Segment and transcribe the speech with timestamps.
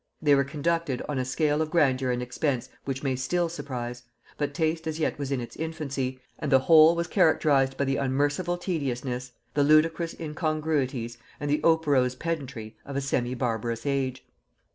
[0.19, 4.01] They were conducted on a scale of grandeur and expense which may still surprise;
[4.35, 7.97] but taste as yet was in its infancy, and the whole was characterized by the
[7.97, 14.25] unmerciful tediousness, the ludicrous incongruities, and the operose pedantry of a semi barbarous age.